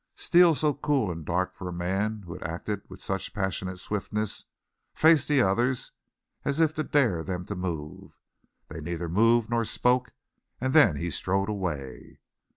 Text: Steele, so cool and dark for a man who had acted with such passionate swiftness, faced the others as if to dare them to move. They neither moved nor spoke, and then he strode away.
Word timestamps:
Steele, 0.15 0.55
so 0.55 0.73
cool 0.73 1.11
and 1.11 1.23
dark 1.23 1.53
for 1.53 1.69
a 1.69 1.71
man 1.71 2.23
who 2.25 2.33
had 2.33 2.41
acted 2.41 2.81
with 2.89 3.03
such 3.03 3.35
passionate 3.35 3.77
swiftness, 3.77 4.47
faced 4.95 5.27
the 5.27 5.43
others 5.43 5.91
as 6.43 6.59
if 6.59 6.73
to 6.73 6.83
dare 6.83 7.21
them 7.21 7.45
to 7.45 7.55
move. 7.55 8.17
They 8.67 8.81
neither 8.81 9.07
moved 9.07 9.51
nor 9.51 9.63
spoke, 9.63 10.11
and 10.59 10.73
then 10.73 10.95
he 10.95 11.11
strode 11.11 11.49
away. 11.49 12.19